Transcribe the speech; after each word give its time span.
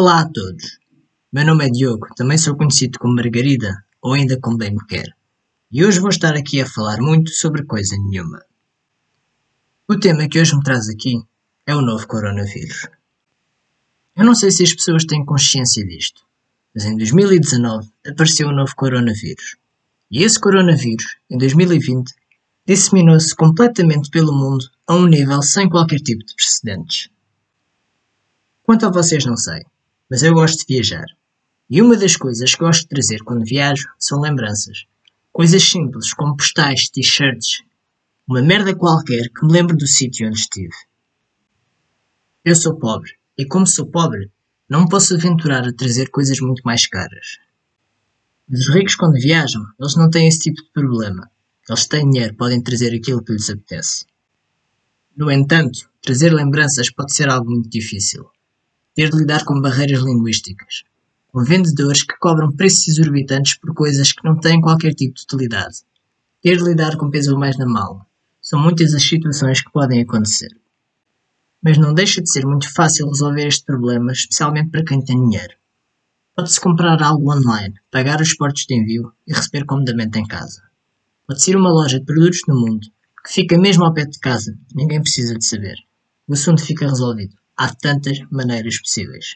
Olá 0.00 0.20
a 0.20 0.28
todos. 0.28 0.78
Meu 1.32 1.44
nome 1.44 1.66
é 1.66 1.70
Diogo, 1.70 2.06
também 2.14 2.38
sou 2.38 2.54
conhecido 2.56 3.00
como 3.00 3.16
Margarida, 3.16 3.84
ou 4.00 4.12
ainda 4.12 4.38
como 4.38 4.56
bem 4.56 4.70
me 4.70 4.86
quer. 4.86 5.12
E 5.72 5.84
hoje 5.84 5.98
vou 5.98 6.08
estar 6.08 6.36
aqui 6.36 6.60
a 6.60 6.66
falar 6.66 6.98
muito 7.00 7.30
sobre 7.32 7.64
coisa 7.64 7.96
nenhuma. 7.96 8.40
O 9.88 9.98
tema 9.98 10.28
que 10.28 10.40
hoje 10.40 10.54
me 10.54 10.62
traz 10.62 10.88
aqui 10.88 11.20
é 11.66 11.74
o 11.74 11.82
novo 11.82 12.06
coronavírus. 12.06 12.86
Eu 14.14 14.24
não 14.24 14.36
sei 14.36 14.52
se 14.52 14.62
as 14.62 14.72
pessoas 14.72 15.04
têm 15.04 15.24
consciência 15.24 15.84
disto, 15.84 16.22
mas 16.72 16.84
em 16.84 16.96
2019 16.96 17.90
apareceu 18.06 18.46
o 18.46 18.54
novo 18.54 18.72
coronavírus. 18.76 19.56
E 20.12 20.22
esse 20.22 20.38
coronavírus, 20.38 21.16
em 21.28 21.36
2020, 21.36 22.14
disseminou-se 22.64 23.34
completamente 23.34 24.10
pelo 24.10 24.32
mundo 24.32 24.64
a 24.86 24.94
um 24.94 25.08
nível 25.08 25.42
sem 25.42 25.68
qualquer 25.68 25.98
tipo 25.98 26.24
de 26.24 26.36
precedentes. 26.36 27.08
Quanto 28.62 28.86
a 28.86 28.90
vocês, 28.92 29.24
não 29.24 29.36
sei, 29.36 29.64
mas 30.10 30.22
eu 30.22 30.32
gosto 30.32 30.66
de 30.66 30.74
viajar. 30.74 31.06
E 31.70 31.82
uma 31.82 31.96
das 31.96 32.16
coisas 32.16 32.54
que 32.54 32.60
gosto 32.60 32.82
de 32.82 32.88
trazer 32.88 33.18
quando 33.18 33.44
viajo 33.44 33.86
são 33.98 34.20
lembranças. 34.20 34.86
Coisas 35.30 35.62
simples, 35.62 36.14
como 36.14 36.36
postais, 36.36 36.88
t-shirts, 36.88 37.62
uma 38.26 38.40
merda 38.42 38.74
qualquer 38.74 39.28
que 39.28 39.44
me 39.46 39.52
lembre 39.52 39.76
do 39.76 39.86
sítio 39.86 40.26
onde 40.26 40.38
estive. 40.38 40.74
Eu 42.44 42.56
sou 42.56 42.78
pobre, 42.78 43.12
e 43.36 43.44
como 43.44 43.66
sou 43.66 43.86
pobre, 43.86 44.30
não 44.68 44.82
me 44.82 44.88
posso 44.88 45.14
aventurar 45.14 45.66
a 45.66 45.72
trazer 45.72 46.08
coisas 46.08 46.40
muito 46.40 46.62
mais 46.64 46.86
caras. 46.86 47.38
Os 48.50 48.68
ricos, 48.68 48.94
quando 48.94 49.20
viajam, 49.20 49.62
eles 49.78 49.94
não 49.94 50.08
têm 50.08 50.26
esse 50.26 50.40
tipo 50.40 50.62
de 50.62 50.70
problema. 50.72 51.30
Eles 51.68 51.86
têm 51.86 52.08
dinheiro, 52.08 52.34
podem 52.34 52.62
trazer 52.62 52.94
aquilo 52.94 53.22
que 53.22 53.32
lhes 53.32 53.50
apetece. 53.50 54.06
No 55.14 55.30
entanto, 55.30 55.90
trazer 56.00 56.32
lembranças 56.32 56.90
pode 56.90 57.14
ser 57.14 57.28
algo 57.28 57.50
muito 57.50 57.68
difícil 57.68 58.30
ter 58.98 59.10
de 59.10 59.16
lidar 59.18 59.44
com 59.44 59.60
barreiras 59.60 60.00
linguísticas, 60.00 60.82
com 61.28 61.44
vendedores 61.44 62.02
que 62.02 62.18
cobram 62.18 62.50
preços 62.50 62.88
exorbitantes 62.88 63.56
por 63.56 63.72
coisas 63.72 64.10
que 64.10 64.24
não 64.24 64.40
têm 64.40 64.60
qualquer 64.60 64.92
tipo 64.92 65.14
de 65.14 65.22
utilidade, 65.22 65.84
ter 66.42 66.56
de 66.56 66.64
lidar 66.64 66.96
com 66.96 67.08
peso 67.08 67.38
mais 67.38 67.56
na 67.56 67.64
mala. 67.64 68.04
São 68.42 68.60
muitas 68.60 68.92
as 68.94 69.04
situações 69.04 69.62
que 69.62 69.70
podem 69.70 70.02
acontecer. 70.02 70.48
Mas 71.62 71.78
não 71.78 71.94
deixa 71.94 72.20
de 72.20 72.28
ser 72.28 72.44
muito 72.44 72.74
fácil 72.74 73.06
resolver 73.06 73.46
este 73.46 73.64
problema, 73.64 74.10
especialmente 74.10 74.70
para 74.70 74.84
quem 74.84 75.00
tem 75.00 75.28
dinheiro. 75.28 75.54
Pode-se 76.34 76.60
comprar 76.60 77.00
algo 77.00 77.32
online, 77.32 77.76
pagar 77.92 78.20
os 78.20 78.34
portos 78.34 78.64
de 78.66 78.74
envio 78.74 79.12
e 79.28 79.32
receber 79.32 79.64
comodamente 79.64 80.18
em 80.18 80.26
casa. 80.26 80.60
Pode-se 81.24 81.52
ir 81.52 81.56
uma 81.56 81.70
loja 81.70 82.00
de 82.00 82.04
produtos 82.04 82.40
no 82.48 82.60
mundo, 82.60 82.88
que 83.24 83.32
fica 83.32 83.56
mesmo 83.56 83.84
ao 83.84 83.94
pé 83.94 84.06
de 84.06 84.18
casa, 84.18 84.58
ninguém 84.74 85.00
precisa 85.00 85.38
de 85.38 85.46
saber. 85.46 85.76
O 86.26 86.32
assunto 86.32 86.64
fica 86.64 86.88
resolvido. 86.88 87.36
Há 87.60 87.74
tantas 87.74 88.20
maneiras 88.30 88.80
possíveis. 88.80 89.34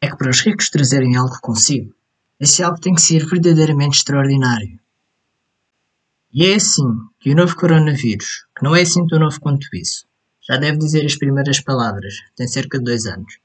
É 0.00 0.08
que 0.08 0.16
para 0.16 0.30
os 0.30 0.40
ricos 0.40 0.70
trazerem 0.70 1.16
algo 1.16 1.38
consigo, 1.42 1.94
esse 2.40 2.62
algo 2.62 2.80
tem 2.80 2.94
que 2.94 3.02
ser 3.02 3.26
verdadeiramente 3.26 3.98
extraordinário. 3.98 4.80
E 6.32 6.46
é 6.46 6.54
assim 6.54 6.86
que 7.18 7.30
o 7.30 7.36
novo 7.36 7.54
coronavírus, 7.56 8.46
que 8.56 8.64
não 8.64 8.74
é 8.74 8.80
assim 8.80 9.06
tão 9.06 9.18
novo 9.18 9.38
quanto 9.38 9.68
isso, 9.76 10.06
já 10.40 10.56
deve 10.56 10.78
dizer 10.78 11.04
as 11.04 11.14
primeiras 11.14 11.60
palavras, 11.60 12.14
tem 12.34 12.48
cerca 12.48 12.78
de 12.78 12.84
dois 12.84 13.04
anos, 13.04 13.36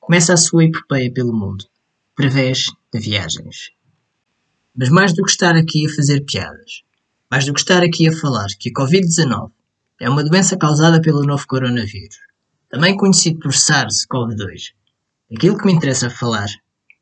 começa 0.00 0.34
a 0.34 0.36
sua 0.36 0.64
epopeia 0.64 1.12
pelo 1.12 1.32
mundo, 1.32 1.64
através 2.14 2.66
de 2.92 2.98
viagens. 2.98 3.70
Mas 4.74 4.88
mais 4.88 5.14
do 5.14 5.22
que 5.22 5.30
estar 5.30 5.54
aqui 5.54 5.86
a 5.86 5.94
fazer 5.94 6.24
piadas, 6.24 6.82
mais 7.30 7.46
do 7.46 7.54
que 7.54 7.60
estar 7.60 7.84
aqui 7.84 8.08
a 8.08 8.12
falar 8.12 8.48
que 8.58 8.70
a 8.70 8.72
Covid-19 8.72 9.52
é 10.00 10.10
uma 10.10 10.24
doença 10.24 10.56
causada 10.56 11.00
pelo 11.00 11.22
novo 11.22 11.46
coronavírus, 11.46 12.18
também 12.70 12.96
conhecido 12.96 13.40
por 13.40 13.50
SARS-CoV-2. 13.50 14.72
Aquilo 15.36 15.58
que 15.58 15.66
me 15.66 15.72
interessa 15.72 16.08
falar 16.08 16.48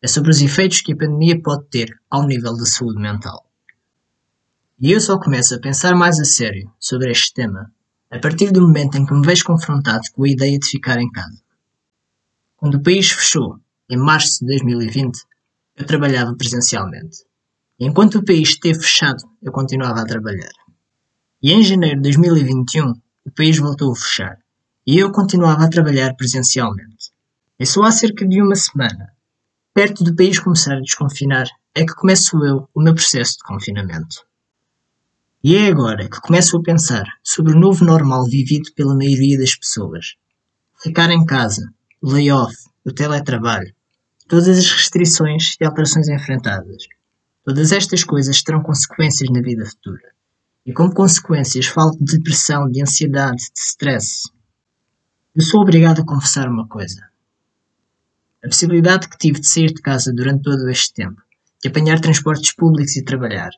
é 0.00 0.08
sobre 0.08 0.30
os 0.30 0.40
efeitos 0.40 0.80
que 0.80 0.94
a 0.94 0.96
pandemia 0.96 1.40
pode 1.42 1.66
ter 1.68 1.90
ao 2.10 2.26
nível 2.26 2.56
da 2.56 2.64
saúde 2.64 3.00
mental. 3.00 3.44
E 4.80 4.92
eu 4.92 5.00
só 5.00 5.18
começo 5.18 5.54
a 5.54 5.60
pensar 5.60 5.94
mais 5.94 6.18
a 6.18 6.24
sério 6.24 6.72
sobre 6.80 7.10
este 7.10 7.34
tema 7.34 7.70
a 8.10 8.18
partir 8.18 8.50
do 8.50 8.62
momento 8.62 8.96
em 8.96 9.04
que 9.04 9.12
me 9.12 9.26
vejo 9.26 9.44
confrontado 9.44 10.04
com 10.14 10.24
a 10.24 10.28
ideia 10.28 10.58
de 10.58 10.66
ficar 10.66 10.98
em 10.98 11.10
casa. 11.10 11.42
Quando 12.56 12.76
o 12.76 12.82
país 12.82 13.10
fechou, 13.10 13.58
em 13.90 13.98
março 13.98 14.40
de 14.40 14.46
2020, 14.46 15.18
eu 15.76 15.86
trabalhava 15.86 16.34
presencialmente. 16.34 17.18
E 17.78 17.86
enquanto 17.86 18.16
o 18.16 18.24
país 18.24 18.50
esteve 18.50 18.80
fechado, 18.80 19.22
eu 19.42 19.52
continuava 19.52 20.00
a 20.00 20.06
trabalhar. 20.06 20.52
E 21.42 21.52
em 21.52 21.62
janeiro 21.62 21.96
de 21.96 22.02
2021, 22.02 22.90
o 23.26 23.30
país 23.36 23.58
voltou 23.58 23.92
a 23.92 23.96
fechar 23.96 24.38
e 24.90 24.98
eu 24.98 25.12
continuava 25.12 25.66
a 25.66 25.68
trabalhar 25.68 26.14
presencialmente. 26.14 27.12
E 27.60 27.66
só 27.66 27.82
há 27.82 27.92
cerca 27.92 28.26
de 28.26 28.40
uma 28.40 28.54
semana, 28.54 29.12
perto 29.74 30.02
do 30.02 30.16
país 30.16 30.38
começar 30.38 30.78
a 30.78 30.80
desconfinar, 30.80 31.46
é 31.74 31.84
que 31.84 31.94
começo 31.94 32.42
eu 32.42 32.66
o 32.74 32.80
meu 32.80 32.94
processo 32.94 33.32
de 33.32 33.42
confinamento. 33.44 34.24
E 35.44 35.56
é 35.56 35.68
agora 35.68 36.08
que 36.08 36.22
começo 36.22 36.56
a 36.56 36.62
pensar 36.62 37.04
sobre 37.22 37.52
o 37.52 37.60
novo 37.60 37.84
normal 37.84 38.24
vivido 38.30 38.72
pela 38.74 38.96
maioria 38.96 39.38
das 39.38 39.54
pessoas. 39.54 40.14
Ficar 40.82 41.10
em 41.10 41.22
casa, 41.26 41.70
o 42.00 42.10
layoff, 42.10 42.56
o 42.82 42.90
teletrabalho, 42.90 43.74
todas 44.26 44.48
as 44.48 44.72
restrições 44.72 45.54
e 45.60 45.66
alterações 45.66 46.08
enfrentadas. 46.08 46.84
Todas 47.44 47.72
estas 47.72 48.04
coisas 48.04 48.42
terão 48.42 48.62
consequências 48.62 49.28
na 49.28 49.42
vida 49.42 49.66
futura. 49.66 50.14
E 50.64 50.72
como 50.72 50.94
consequências 50.94 51.66
falo 51.66 51.90
de 52.00 52.16
depressão, 52.16 52.70
de 52.70 52.80
ansiedade, 52.80 53.36
de 53.36 53.60
stress, 53.60 54.30
eu 55.38 55.44
sou 55.44 55.60
obrigado 55.60 56.02
a 56.02 56.04
confessar 56.04 56.48
uma 56.48 56.66
coisa. 56.66 57.00
A 58.44 58.48
possibilidade 58.48 59.08
que 59.08 59.16
tive 59.16 59.38
de 59.38 59.48
sair 59.48 59.72
de 59.72 59.80
casa 59.80 60.12
durante 60.12 60.42
todo 60.42 60.68
este 60.68 60.92
tempo, 60.92 61.22
de 61.62 61.68
apanhar 61.68 62.00
transportes 62.00 62.52
públicos 62.52 62.96
e 62.96 63.04
trabalhar, 63.04 63.50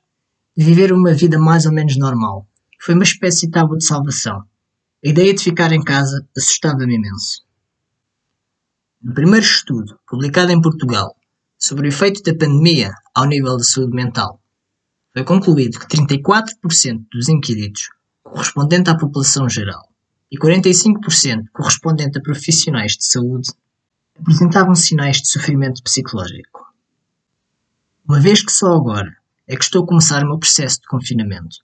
de 0.55 0.63
viver 0.63 0.93
uma 0.93 1.15
vida 1.15 1.39
mais 1.39 1.65
ou 1.65 1.73
menos 1.73 1.97
normal, 1.97 2.47
foi 2.79 2.95
uma 2.95 3.05
espécie 3.05 3.47
de 3.47 3.53
tábua 3.53 3.79
de 3.79 3.87
salvação. 3.87 4.45
A 5.03 5.09
ideia 5.09 5.33
de 5.33 5.43
ficar 5.43 5.73
em 5.73 5.83
casa 5.83 6.29
assustava-me 6.37 6.97
imenso. 6.97 7.47
No 9.01 9.15
primeiro 9.15 9.47
estudo, 9.47 9.99
publicado 10.07 10.53
em 10.53 10.61
Portugal, 10.61 11.17
sobre 11.59 11.87
o 11.87 11.89
efeito 11.89 12.23
da 12.23 12.37
pandemia 12.37 12.93
ao 13.15 13.25
nível 13.25 13.57
da 13.57 13.65
saúde 13.65 13.97
mental, 13.97 14.39
foi 15.15 15.25
concluído 15.25 15.79
que 15.79 15.87
34% 15.87 17.07
dos 17.11 17.31
inquiridos, 17.31 17.89
correspondente 18.23 18.91
à 18.91 18.99
população 18.99 19.49
geral, 19.49 19.90
e 20.31 20.39
45% 20.39 21.45
correspondente 21.53 22.19
a 22.19 22.23
profissionais 22.23 22.93
de 22.93 23.05
saúde 23.05 23.51
apresentavam 24.19 24.75
sinais 24.75 25.17
de 25.19 25.29
sofrimento 25.29 25.83
psicológico. 25.83 26.61
Uma 28.07 28.21
vez 28.21 28.43
que 28.43 28.53
só 28.53 28.73
agora 28.75 29.17
é 29.47 29.57
que 29.57 29.65
estou 29.65 29.83
a 29.83 29.87
começar 29.87 30.23
o 30.23 30.29
meu 30.29 30.39
processo 30.39 30.81
de 30.81 30.87
confinamento, 30.87 31.57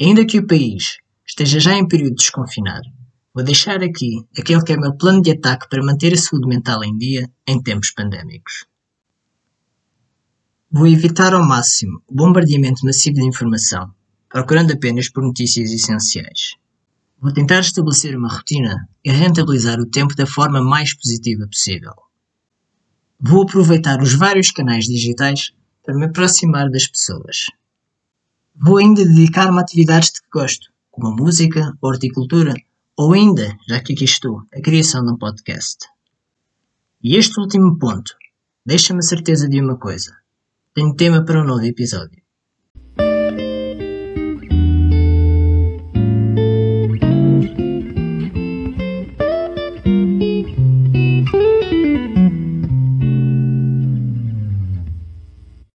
ainda 0.00 0.26
que 0.26 0.38
o 0.38 0.46
país 0.46 0.98
esteja 1.26 1.60
já 1.60 1.74
em 1.74 1.86
período 1.86 2.16
de 2.16 2.22
desconfinar, 2.22 2.80
vou 3.34 3.44
deixar 3.44 3.82
aqui 3.82 4.26
aquele 4.36 4.62
que 4.64 4.72
é 4.72 4.76
o 4.76 4.80
meu 4.80 4.96
plano 4.96 5.22
de 5.22 5.32
ataque 5.32 5.68
para 5.68 5.84
manter 5.84 6.14
a 6.14 6.16
saúde 6.16 6.48
mental 6.48 6.82
em 6.82 6.96
dia 6.96 7.30
em 7.46 7.62
tempos 7.62 7.90
pandémicos. 7.92 8.64
Vou 10.70 10.86
evitar 10.86 11.32
ao 11.34 11.46
máximo 11.46 12.02
o 12.06 12.14
bombardeamento 12.14 12.84
massivo 12.84 13.16
de 13.16 13.26
informação, 13.26 13.90
procurando 14.28 14.72
apenas 14.72 15.08
por 15.08 15.22
notícias 15.22 15.70
essenciais. 15.70 16.56
Vou 17.20 17.32
tentar 17.32 17.60
estabelecer 17.60 18.16
uma 18.16 18.28
rotina 18.28 18.88
e 19.04 19.10
rentabilizar 19.10 19.80
o 19.80 19.90
tempo 19.90 20.14
da 20.14 20.24
forma 20.24 20.62
mais 20.62 20.94
positiva 20.94 21.48
possível. 21.48 21.92
Vou 23.20 23.42
aproveitar 23.42 24.00
os 24.00 24.14
vários 24.14 24.52
canais 24.52 24.84
digitais 24.84 25.52
para 25.84 25.96
me 25.96 26.06
aproximar 26.06 26.70
das 26.70 26.86
pessoas. 26.86 27.46
Vou 28.54 28.76
ainda 28.76 29.04
dedicar-me 29.04 29.58
a 29.58 29.62
atividades 29.62 30.12
de 30.12 30.22
que 30.22 30.28
gosto, 30.32 30.68
como 30.92 31.08
a 31.08 31.16
música, 31.16 31.72
a 31.82 31.86
horticultura 31.86 32.54
ou 32.96 33.12
ainda, 33.12 33.56
já 33.68 33.80
que 33.80 33.94
aqui 33.94 34.04
estou, 34.04 34.42
a 34.54 34.60
criação 34.60 35.04
de 35.04 35.12
um 35.12 35.18
podcast. 35.18 35.88
E 37.02 37.16
este 37.16 37.40
último 37.40 37.78
ponto 37.78 38.14
deixa-me 38.64 39.00
a 39.00 39.02
certeza 39.02 39.48
de 39.48 39.60
uma 39.60 39.76
coisa: 39.76 40.16
tenho 40.72 40.94
tema 40.94 41.24
para 41.24 41.42
um 41.42 41.44
novo 41.44 41.64
episódio. 41.64 42.27